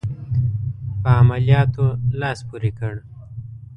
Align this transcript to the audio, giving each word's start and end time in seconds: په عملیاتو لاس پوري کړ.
په 1.01 1.09
عملیاتو 1.21 1.85
لاس 2.19 2.39
پوري 2.47 2.71
کړ. 2.79 2.93